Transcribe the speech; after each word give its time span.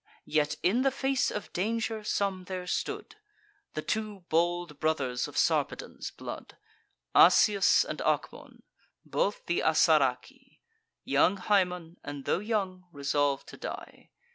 Yet 0.25 0.55
in 0.63 0.81
the 0.81 0.89
face 0.89 1.29
of 1.29 1.53
danger 1.53 2.03
some 2.03 2.45
there 2.45 2.65
stood: 2.65 3.17
The 3.75 3.83
two 3.83 4.21
bold 4.29 4.79
brothers 4.79 5.27
of 5.27 5.37
Sarpedon's 5.37 6.09
blood, 6.09 6.57
Asius 7.15 7.85
and 7.85 7.99
Acmon; 7.99 8.63
both 9.05 9.45
th' 9.45 9.61
Assaraci; 9.63 10.59
Young 11.03 11.37
Haemon, 11.37 11.97
and 12.03 12.25
tho' 12.25 12.39
young, 12.39 12.85
resolv'd 12.91 13.45
to 13.49 13.57
die. 13.57 14.09